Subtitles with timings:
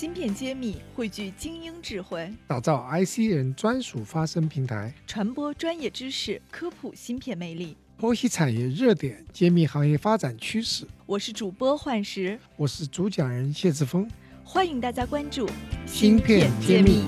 [0.00, 10.86] 芯片揭秘，汇聚精英智慧，打造 IC 人专属发声平台，传播专业知识，科普芯片魅力，剖析产业热点，揭秘行业发展趋势。
[11.04, 14.10] 我是主播幻石，我是主讲人谢志峰，
[14.42, 15.46] 欢迎大家关注
[15.84, 17.04] 芯片揭秘。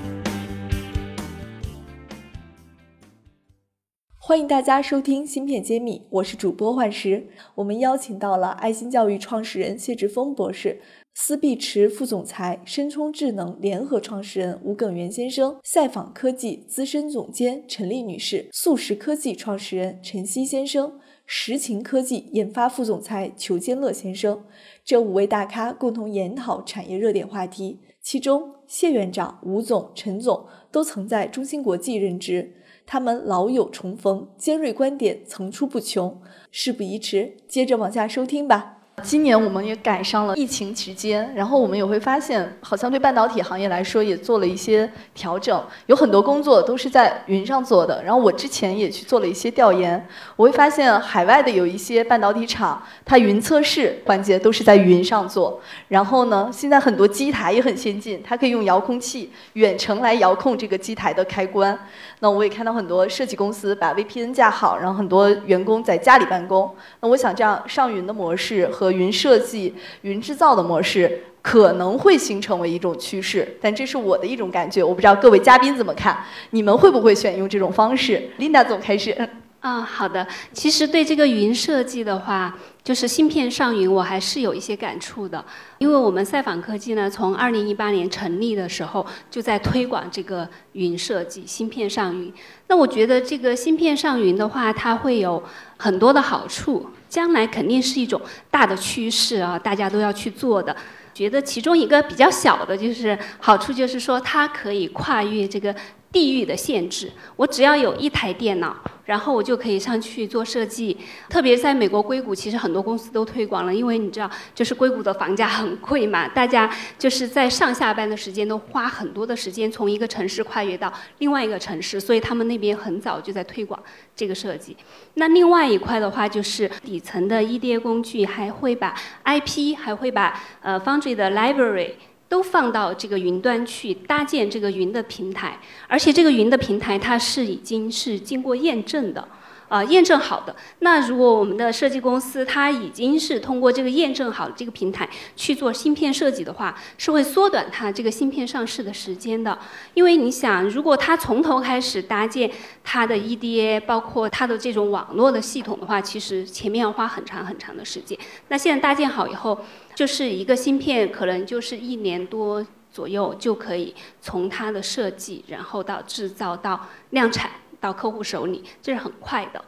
[4.19, 7.27] 欢迎大家收听《芯片揭秘》，我是主播幻石。
[7.55, 10.79] 我们邀请到了爱心教育创始人谢志峰博士。
[11.15, 24.43] 思必驰副总裁、深聪智能联合创始人吴耿元先生，赛仿科技资深总监陈丽女士，速食科技创始人陈曦先生，实勤科技研发副总裁裘坚乐先生，
[24.83, 27.79] 这五位大咖共同研讨产业热点话题。
[28.01, 32.55] 其中，谢院长、吴总、陈总都曾在中芯国际任职，
[32.87, 36.19] 他们老友重逢，尖锐观点层出不穷。
[36.49, 38.72] 事不宜迟，接着往下收听吧。
[39.01, 48.01] 今年我们也赶上了疫情期间，然后我们也会发现，好像对半导体行业来说也做了一些调整，有很多工作都是在云上做的。
[48.03, 55.59] 然后我之前也去做了一些调研，我会发现海外的有一些半导体厂，它云测试环节都是在云上做。
[55.89, 61.77] 然后呢，现在很多机台也很先进，它可以用遥控器远程来遥控这个机台的开关。
[62.19, 66.73] 那我也看到很多设计公司把 VPN 架好，然后很多员工在家里办公。
[67.01, 79.15] 那我想这样上云的模式和和云设计、云制造的模式可能会形成为一种趋势，但这是我的一种感觉，我不知道各位嘉宾怎么看，你们会不会选用这种方式？Linda 总开始。
[79.61, 80.27] 啊，好的。
[80.51, 82.53] 其实对这个云设计的话，
[82.83, 85.41] 就是芯片上云，我还是有一些感触的。
[85.77, 92.33] 因为我们赛访科技呢，从二零一八年成立的时候，就在推广这个云设计、芯片上云。
[92.67, 95.41] 那我觉得这个芯片上云的话，它会有
[95.77, 98.19] 很多的好处，将来肯定是一种
[98.49, 100.75] 大的趋势啊，大家都要去做的。
[101.13, 105.75] 觉得其中一个比较小的就是好处，就是说它可以跨越这个。
[106.13, 110.95] 地域的限制，我只要有一台电脑，然后我就可以上去做设计。
[111.27, 123.81] 特别在美国硅谷，其实很多公司都推广了，因为你知道，就是硅谷的房价很贵嘛，大家就是在上下班的时间都花很多的时间从一个城市跨越到另外一个城市，所以他们那边很早就在推广
[124.15, 124.77] 这个设计。
[125.15, 128.93] 那另外一块的话，就是底层的 EDA 工具还会把
[129.25, 131.93] IP，还会把呃 Foundry 的 Library。
[132.33, 139.27] 都放到这个云端去搭建这个云的平台，而且这个云的平台它是已经是经过验证的。
[139.69, 140.55] 啊，验证好的。
[140.79, 149.57] 那如果我们的设计公司它已经是通过这个验证好的这个平台去做芯片设计的话，是会缩短它这个芯片上市的时间的。
[149.95, 152.51] 因为你想，如果它从头开始搭建
[152.83, 158.15] 它的 EDA，包括它的这种网络的系统的话，其实前面要花很长很长的时间。
[158.49, 159.57] 那现在搭建好以后，
[159.95, 167.49] 就是一个芯片可能就是一年多左右就可以从它的设计，然后到制造到量产。
[167.83, 169.61] 到客户手里，这是很快的。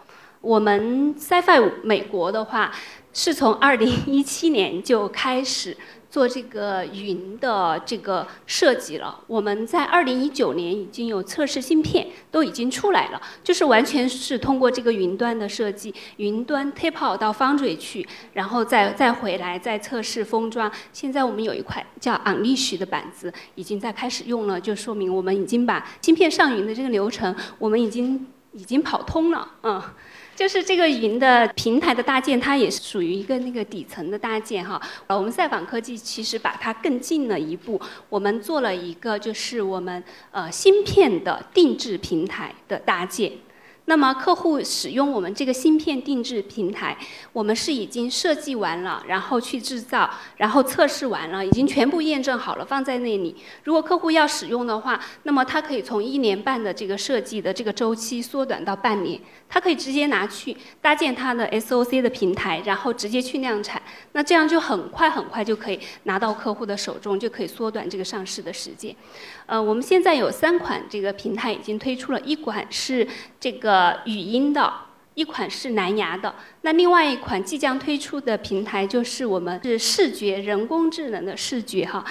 [0.46, 2.72] 我们 CiFi 美国的话，
[3.12, 5.76] 是从二零一七年就开始。
[6.08, 20.72] 做这个云的这个设计了，我们在二零一九年已经有测试芯片，都已经出来了，就是完全是通过这个云端的设计，云端 tape out 到 Foundry 去，然后再再回来再测试封装。
[20.94, 29.84] 现在我们有一块叫 Unleash 的板子，已经在开始用了，就说明我们已经把芯片上云的这个流程，我们已经已经跑通了，嗯。
[30.36, 34.80] 就是这个云的平台的搭建，它也是属于一个那个底层的搭建哈。
[35.08, 37.80] 呃，我们赛访科技其实把它更进了一步，
[38.10, 43.32] 我们做了一个就是我们呃芯片的定制平台的搭建。
[43.88, 46.98] 那么客户使用我们这个芯片定制平台，
[47.32, 53.36] 我们是已经设计完了，然后去制造，然后测试完了，已经全部验证好了，放在那里。
[53.64, 63.80] 如果客户要使用的话，那么他可以从一年半的这个设计的这个周期缩短到半年，他可以直接拿去搭建他的 SOC 的平台，然后直接去量产。
[64.14, 68.96] 那这样就很快很快就可以拿到客户的手中，就可以缩短这个上市的时间。
[69.46, 73.08] 呃，我们现在有三款这个平台已经推出了，一款是
[73.40, 74.72] 这个呃语音的，
[75.16, 82.04] 一款是蓝牙的，那另外一款即将推出的平台就是我们是视觉人工智能的视觉哈，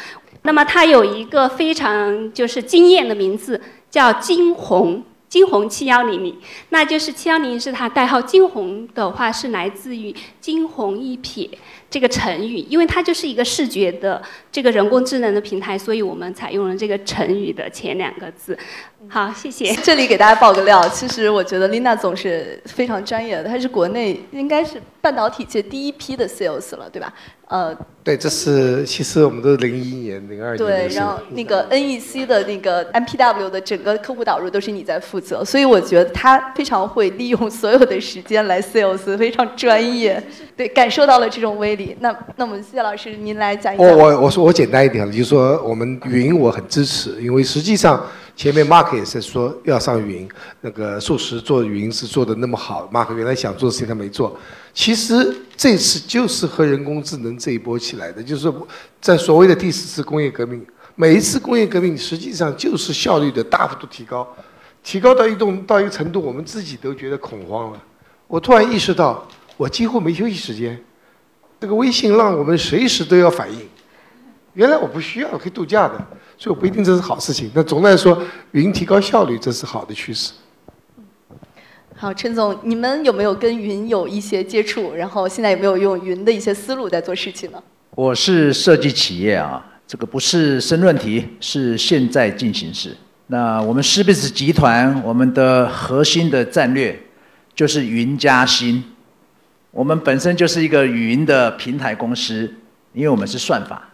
[0.43, 5.03] 那么它有一个非常就是惊艳的名字，叫惊鸿。
[5.27, 6.39] 惊鸿七幺零零，
[6.69, 8.23] 那就是七幺零是它代号。
[8.23, 11.51] 惊鸿的话是来自于惊鸿一瞥
[11.91, 14.21] 这个成语，因为它就是一个视觉的
[14.51, 18.57] 这个人工智能的平台，所以我们采用了这个成语的前两个字。
[19.09, 19.73] 好，谢谢。
[19.85, 27.13] 这里给大家爆个料，其实我觉得 Lina 总是非常专业的，她是国内应该是半导体界第一批的 sales 了，对吧？
[27.47, 31.21] 呃，对，这是其实我们都是零一年、零二年对，然后。
[31.33, 40.21] 那个 NEC 的那个 MPW 的整个客户导入都是你在负责，所以我觉得他非常会利用所有的时间来 sales，非常专业，
[40.57, 41.97] 对，感受到了这种威力。
[42.01, 43.99] 那那我们谢老师您来讲一我讲。
[43.99, 48.05] 我我说我简单一点，就是说我们云我很支持，因为实际上
[48.37, 50.29] 前面 Mark 也是说要上云，
[50.61, 54.37] 那个数十做云是做的那么好，Mark 原来想做的事情他没做。
[54.73, 58.53] 其实这次就是和人工智能这一波起来的，就是
[59.01, 60.67] 在所谓的第四次工业革命，
[60.97, 64.27] 每一次工业革命实际上就是效率的大幅度提高，
[64.83, 67.81] 提高到一种到一个程度，我们自己都觉得恐慌了。
[68.27, 69.25] 我突然意识到，
[69.57, 70.77] 我几乎没休息时间，
[71.65, 73.59] 这个微信让我们随时都要反应。
[74.53, 75.95] 原来我不需要，我可以度假的，
[76.37, 77.51] 所以我不一定这是好事情。
[77.55, 80.35] 那总的来说，云提高效率，这是好的趋势。
[81.97, 84.93] 好，陈总，你们有没有跟云有一些接触？
[84.93, 87.59] 然后现在有没有用云的一些思路在做事情呢？
[87.93, 92.95] 我是设计企业啊，这个不是申论题，是现在进行时。
[93.29, 97.03] 那我们 s p i c 集团，我们的核心的战略
[97.55, 98.85] 就是云加新。
[99.75, 102.49] 我们本身就是一个语音的平台公司，
[102.93, 103.91] 因为我们是算法。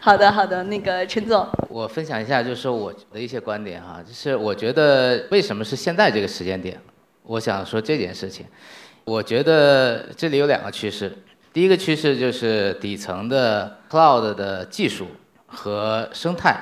[0.00, 6.80] 好的，好的，那个陈总，我分享一下，就是说我的一些观点哈，就是我觉得为什么是现在这个时间点，
[7.24, 8.46] 我想说这件事情。
[9.04, 11.14] 我觉得这里有两个趋势，
[11.52, 15.06] 第一个趋势就是底层的 cloud 的技术
[15.46, 16.58] 和生态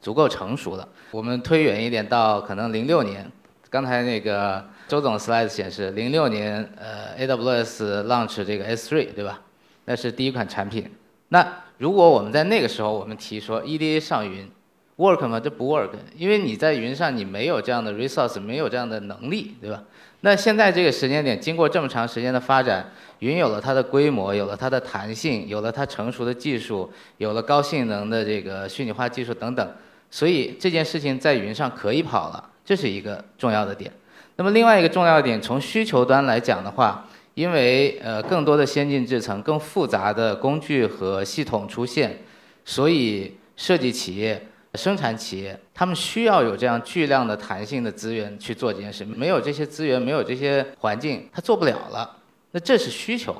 [0.00, 0.88] 足够成熟了。
[1.10, 3.30] 我们推远一点到可能零六年，
[3.68, 9.38] 刚才那个周总 slide 显示，零六年呃 AWS launch 这个 S3 对吧？
[9.84, 10.90] 那是第一款产品。
[11.28, 11.46] 那
[11.76, 14.50] 如果我们在那个时候我们提说 EDA 上云
[14.96, 15.38] ，work 吗？
[15.38, 19.84] 这不 work，因为你在云上你没有这样的 resource，没有这样的能力，对吧？
[20.22, 29.70] 那现在这个时间点，经过这么长时间的发展，云有了它的规模，有了它的弹性，有了它成熟的技术，有了高性能的这个虚拟化技术等等，
[30.10, 33.92] 所以这件事情在云上可以跑了，这是一个重要的点。
[34.38, 37.04] 那么另外一个重要的点，从需求端来讲的话，
[37.34, 42.16] 因为呃更多的先进制程、更复杂的工具和系统出现，
[42.64, 44.40] 所以设计企业、
[44.74, 49.04] 生产企业他们需要有这样巨量的弹性的资源去做这件事。
[49.04, 52.18] 没有这些资源，没有这些环境，他做不了了。
[52.52, 53.34] 那这是需求，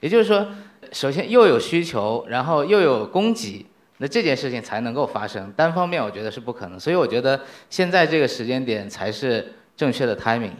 [0.00, 0.46] 也就是说，
[0.92, 3.64] 首先又有需求，然后又有供给，
[3.96, 5.50] 那这件事情才能够发生。
[5.52, 7.40] 单方面我觉得是不可能，所以我觉得
[7.70, 10.52] 现在这个时间点才是正确的 timing。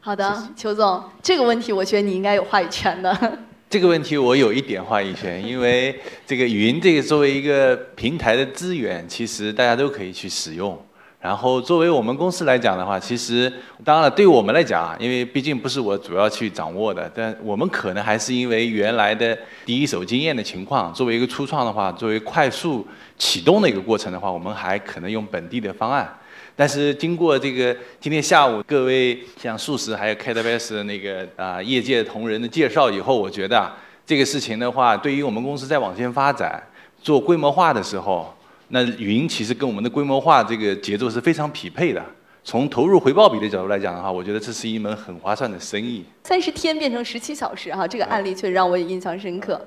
[0.00, 3.38] 好的，邱总，这个问题我觉得你应该有话语权的。
[3.68, 10.76] 这个问题我有一点话语权，因为这个云这个作为一个平台的资源，其实大家都可以去使用。
[11.20, 13.52] 然后作为我们公司来讲的话，其实
[13.84, 22.84] 当然了，对我们来讲啊，因为毕竟不是我主要去掌握的，但我们可能还是因为原来的第一手经验的情况，作为一个初创的话，作为快速
[23.18, 26.10] 启动的一个过程的话，我们还可能用本地的方案。
[26.56, 33.76] 但是经过这个今天下午各位像数十还有 KWS 那个啊业界同仁的介绍以后，我觉得啊
[34.06, 36.62] 这个事情的话，对于我们公司在往前发展
[37.00, 38.34] 做规模化的时候，
[38.68, 42.04] 那云其实跟我们的规模化这个节奏是非常匹配的。
[42.42, 46.02] 从投入回报比的角度来讲的话，我觉得这是一门很划算的生意。
[46.24, 49.60] 三十天变成十七小时哈，这个案例确实让我也印象深刻。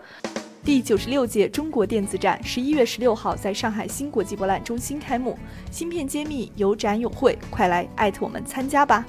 [0.65, 5.38] 第九十六届中国电子展十一月十六号在上海新国际博览中心开幕，
[5.70, 9.05] 芯片揭秘有展有会，快来艾特我们参加吧！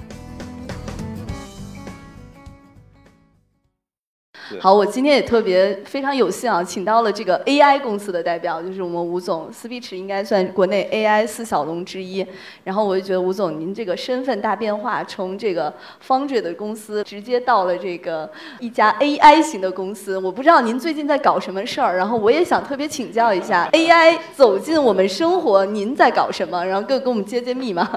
[4.65, 12.25] 好，我今天也特别非常有幸啊，请到了这个 AI 公司的代表，就是我们吴总，Speech 应该算国内 AI 四小龙之一。
[12.63, 15.71] 然后我就觉得吴总您这个身份大变化，从这个
[16.07, 18.27] Foundry 的公司直接到了这个
[18.59, 20.17] 一家 AI 型的公司。
[20.17, 26.65] 我不知道您最近在搞什么事儿，然后我也想特别请教一下，AI 走进我们生活，您在搞什么？
[26.65, 27.87] 然后各给我们揭揭秘嘛。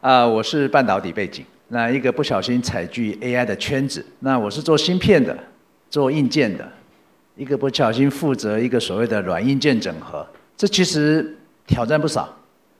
[0.00, 4.04] 啊、我是半导体背景，那一个不小心踩进 AI 的圈子。
[4.20, 5.36] 那我是做芯片的，
[5.90, 6.66] 做硬件的，
[7.36, 10.26] 一个不小心负责一个所谓的软硬件整合。
[10.56, 12.34] 这其实挑战不少，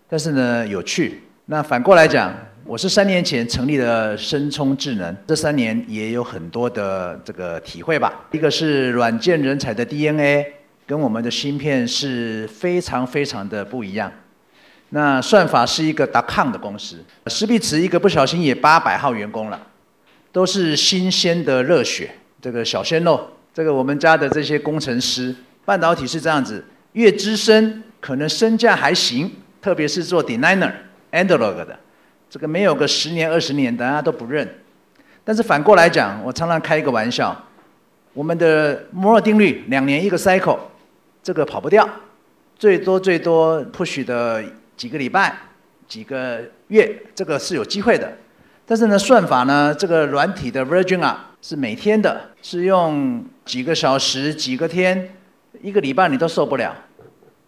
[0.09, 1.21] 但是呢有趣。
[1.47, 8.27] 那反过来讲，我是三年前成立了深聪智能，这三年也有很多的这个体会吧。
[8.33, 10.45] 一个是软件人才的 DNA
[10.87, 14.11] 跟我们的芯片是非常非常的不一样。
[14.91, 19.61] 那算法是一个 .com 的公司，施必慈一个不小心也八百号员工了，
[20.31, 30.73] 都是新鲜的热血，这个小鲜肉，这个我们家的这些工程师，半导体是这样子，越资深可能身价还行，特别是做 designer
[31.11, 31.77] analog 的，
[32.31, 34.49] 这个没有个十年二十年，大家都不认。
[35.25, 37.37] 但是反过来讲，我常常开一个玩笑，
[38.15, 40.57] 我们的摩尔定律两年一个 cycle，
[41.25, 41.89] 这个跑不掉，
[42.57, 44.45] 最多最多 push 的
[44.77, 45.37] 几个礼拜、
[45.89, 48.13] 几个月，这个是有机会的。
[48.65, 55.15] 但是呢，算法呢，这个软体的 version 啊，是每天的，是用几个小时、几个天、
[55.63, 56.75] 一个礼拜你都受不了。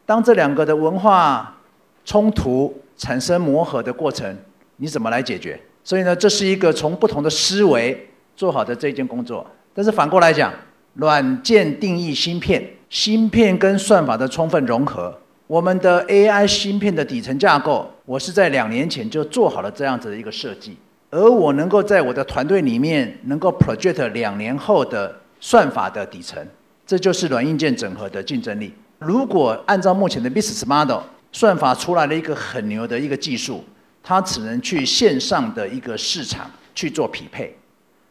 [0.07, 1.59] 当这两个的文化
[2.05, 4.37] 冲突产生磨合的过程，
[4.77, 5.61] 你怎么来解决？
[5.83, 9.47] 所以呢，这是一个从不同的思维做好的这件工作。
[9.75, 10.53] 但是反过来讲，
[10.95, 20.77] 软件定义芯片，芯片跟算法的充分融合，我们的 AI 芯片的底层架构，我是在两年前就做好了这样子的一个设计。
[21.09, 26.47] 而我能够在我的团队里面能够 project 两年后的算法的底层，
[26.87, 28.75] 这就是软硬件整合的竞争力。
[28.99, 31.01] 如果按照目前的 business model，
[31.33, 33.65] 算法出来了一个很牛的一个技术，
[34.03, 37.57] 它只能去线上的一个市场去做匹配，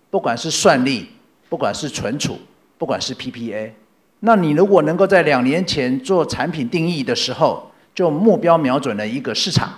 [0.09, 1.07] 不管是算力，
[1.49, 2.35] 不管是存储，
[2.79, 3.69] 不管是 PPA。
[4.21, 9.69] 那你如果能够在两年前做产品定义的时候，就目标瞄准了一个市场，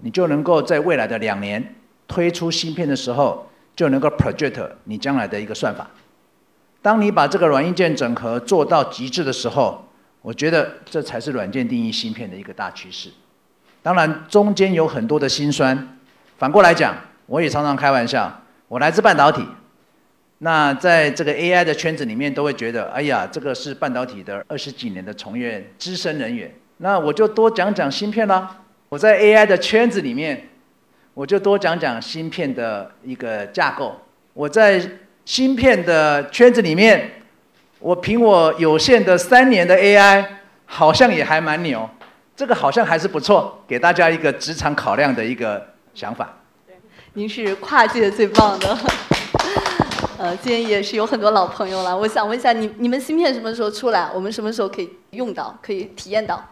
[0.00, 1.74] 你就能够在未来的两年。
[2.08, 5.88] 推出芯片的时候，就能够 project 你将来的一个算法。
[6.82, 9.84] 当你把这个软硬件整合做到极致的时候，
[10.20, 13.10] 我觉得这才是软件定义芯片的一个大趋势。
[13.80, 15.96] 当然，中间有很多的辛酸。
[16.36, 16.96] 反过来讲，
[17.26, 19.46] 我也常常开玩笑，我来自半导体，
[20.42, 28.58] 那在这个 AI 的圈子里面，都会觉得，哎呀，这个是半导体的二十几年的从业资深人员，那我就多讲讲芯片啦。
[28.88, 30.46] 我在 AI 的圈子里面。
[31.12, 34.00] 我就多讲讲芯片的一个架构。
[34.32, 34.80] 我在
[35.24, 37.10] 芯片的圈子里面，
[37.80, 40.24] 我凭我有限的三年的 AI，
[40.64, 41.90] 好像也还蛮牛。
[42.36, 46.38] 这个好像还是不错，给大家一个职场考量的一个想法。
[47.14, 48.78] 您是跨界最棒的。
[50.20, 51.96] 呃，今天也是有很多老朋友了。
[51.96, 54.10] 我想问一下，你你们芯片什么时候出来？
[54.14, 56.46] 我们什么时候可以用到，可以体验到？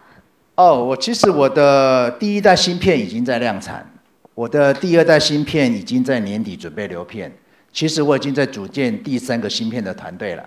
[0.55, 3.87] 哦，我其实我的第一代芯片已经在量产。
[4.35, 7.31] 我的第二代芯片已经在年底准备流片，
[7.71, 10.43] 其实我已经在组建第三个芯片的团队了。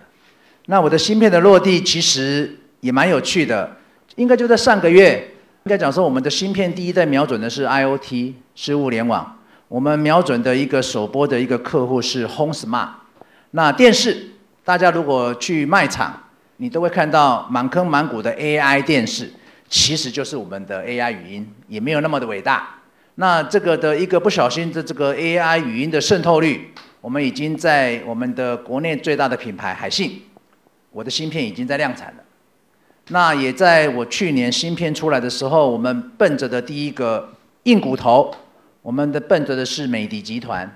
[0.65, 3.69] 那我的芯片的落地其实也蛮有趣的，
[4.15, 5.19] 应该就在上个月，
[5.65, 9.37] 应该讲说我们的芯片第一代瞄准的是 IOT，是物联网。
[9.67, 12.87] 我们瞄准的一个首播的一个客户是 Home Smart。
[13.51, 14.27] 那电视，
[14.63, 16.17] 大家如果去卖场，
[16.57, 19.29] 你都会看到满坑满谷的 AI 电视，
[19.67, 22.75] 其实就是我们的 AI 语音，也没有那么的伟大。
[23.15, 30.21] 那这个的一个不小心的这个 AI 语音的渗透率，我们已经在我们的国内最大的品牌海信，
[30.91, 32.23] 我的芯片已经在量产了。
[33.09, 38.33] 那也在我去年芯片出来的时候，我们奔着的第一个硬骨头，
[38.81, 40.73] 我们的奔着的是美的集团。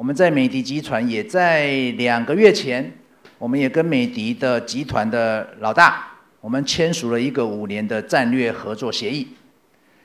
[0.00, 2.90] 我们在美的集团也在两个月前，
[3.36, 6.06] 我们也跟美的的集团的老大，
[6.40, 9.28] 我们签署了一个五年的战略合作协议。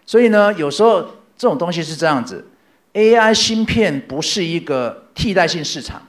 [0.06, 1.02] 所以呢，有时候。
[1.38, 2.46] 这种东西是这样子
[2.94, 6.02] ，AI 芯片不是一个替代性市场，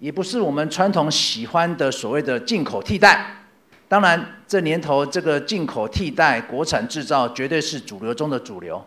[0.00, 3.44] 也不是我们传统喜欢的所谓的进口替代。
[3.86, 8.84] 当然，这年头这个进口替代国产制造绝对是主流中的主流。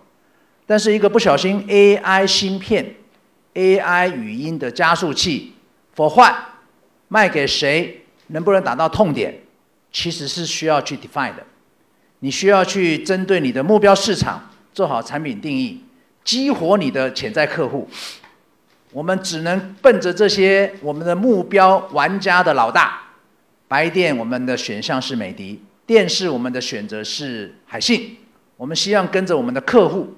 [0.66, 2.96] 但是一个不小心，AI 芯片、
[3.60, 5.52] AI 语音的加速器
[5.94, 6.34] ，for what？
[7.10, 8.06] 卖给谁？
[8.28, 9.42] 能不能打到痛点？
[9.92, 11.44] 其实是需要去 define 的。
[12.20, 14.46] 你需要去针对你的目标市场。
[14.72, 15.84] 做好产品定义，
[16.24, 17.90] 激活你的潜在客户。
[18.94, 23.02] 我们只能奔着这些我们的目标玩家的老大。
[23.68, 28.16] 白电我们的选项是美的，电视我们的选择是海信。
[28.56, 30.16] 我们希望跟着我们的客户，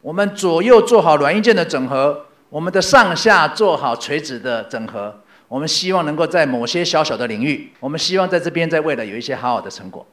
[0.00, 5.14] 我们左右做好软硬件的整合，我们的上下做好垂直的整合。
[5.46, 10.04] 我们希望能够在某些小小的领域，我们希望在这边在未来有一些好好的成果。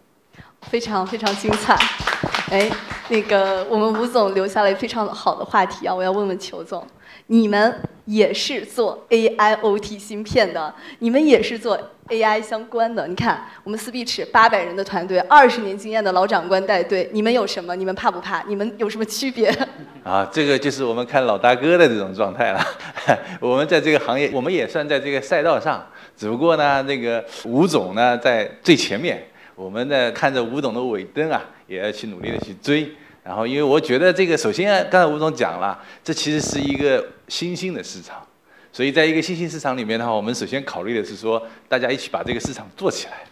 [0.62, 1.78] 非常非常精彩，
[2.50, 2.70] 哎，
[3.10, 6.86] 那个我们吴总留下了非常好的话题啊，我要问问裘总，
[7.28, 17.76] 你们也是做 AIoT 芯片的，你们也是做 AI 相关的，你看我们 Speech 八百人的团队，二十年经验的老长官带队，你们有什么？
[17.76, 18.42] 你们怕不怕？
[18.48, 19.54] 你们有什么区别？
[20.06, 22.66] 啊，这个就是我们看老大哥的这种状态了。
[23.42, 25.86] 我们在这个行业，我们也算在这个赛道上，
[26.16, 29.22] 只不过呢，那个吴总呢在最前面。
[29.54, 32.90] 我们呢看着吴总的尾灯啊，也要去努力的去追。
[33.22, 38.26] 然后，因为我觉得这个，首先刚才吴总讲了，这其实是一个新兴的市场，
[38.72, 43.24] 所以在一个新兴市场里面的话，我们首先考虑的是说，大家一起把这个市场做起来，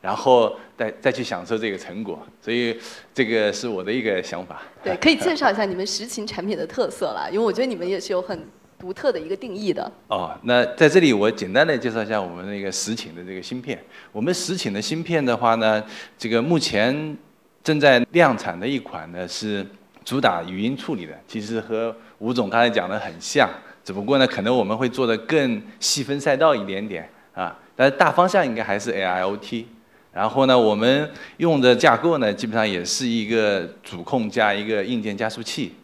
[0.00, 2.20] 然后再再去享受这个成果。
[2.40, 2.76] 所以
[3.14, 4.62] 这个是我的一个想法。
[4.82, 8.46] 对，可以介绍一下你们实勤产品的特色了， 因为我觉得你们也是有很
[8.78, 9.90] 独特的一个定义的。
[10.08, 13.82] 哦，那在这里我简单的介绍一下我们那个实寝的这个芯片。
[14.12, 15.82] 我们实寝的芯片的话呢，
[16.18, 17.16] 这个目前
[17.62, 19.64] 正在量产的一款呢是
[20.04, 21.94] 主打语音处理的，其实和
[22.24, 23.46] 吴总刚才讲的很像，
[23.84, 29.66] 只不过呢可能我们会做的更细分赛道一点点啊，但是大方向应该还是 AIoT。
[30.10, 35.74] 然后呢，我们用的架构呢，基本上也是一个主控加一个硬件加速器，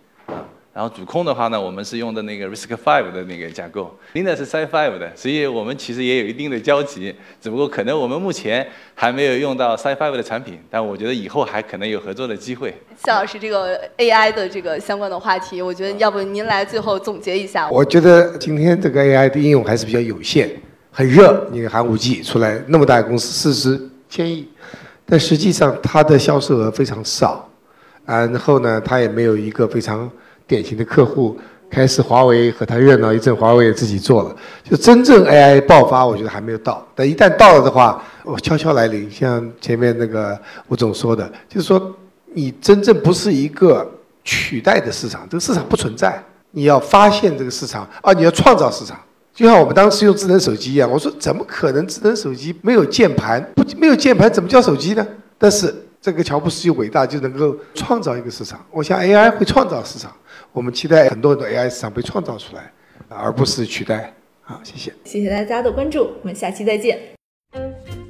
[0.81, 12.75] 然后主控的话呢，我们是用的那个 Risk Five 的那个架构，Linux 是 Sci5 的，所以我们其实也有一定的交集，只不过可能我们目前还没有用到 Sci5 的产品，但我觉得以后还可能有合作的机会。
[12.97, 17.69] 夏老师，这个 AI 的这个相关的话题，我觉得要不您来最后总结一下。
[17.69, 20.51] 我觉得今天这个 AI 的应用还是比较有限，
[20.91, 23.91] 很热，你看寒武纪出来那么大公司，市值。
[24.09, 24.49] 千亿，
[25.05, 27.47] 但实际上它的销售额非常少，
[28.07, 30.11] 然后呢，它也没有一个非常
[30.51, 31.39] 典型的客户。
[31.73, 34.37] 开始华为和它热闹一阵，华为也自己做了。
[34.69, 36.85] 就真正 AI 爆发，我觉得还没有到。
[36.97, 39.09] 但一旦到了的话，我悄悄来临。
[39.09, 41.95] 像前面那个吴总说的，就是说
[42.35, 43.89] 你真正不是一个
[44.25, 46.21] 取代的市场，这个市场不存在。
[46.51, 48.99] 你要发现这个市场，啊，你要创造市场。
[49.33, 53.41] 就像我们当时用智能手机一样，我说怎么可能智能手机没有键盘？
[53.55, 55.07] 不，没有键盘怎么叫手机呢？
[55.39, 58.65] 但是这个乔布斯就伟大，就能够创造一个市场。
[58.71, 60.17] 我想 AI 会创造市场，
[60.51, 62.73] 我们期待很多很多 AI 市场被创造出来，
[63.09, 64.15] 而不是取代。
[64.41, 64.95] 好，谢谢。
[65.05, 66.99] 谢谢大家的关注，我们下期再见。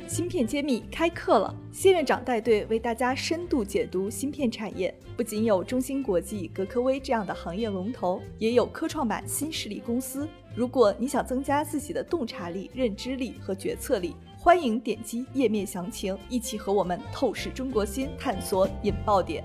[0.06, 4.94] 芯片揭秘开课了，谢院长带队为大家深度解读芯片产业。
[5.16, 10.28] 不仅有中芯国际、格科微这样的行业龙头，也有科创板新势力公司。
[10.54, 19.44] 如果你想增加自己的洞察力、认知力和决策力，欢迎点击页面详情，一起和我们透视中国心，探索引爆点。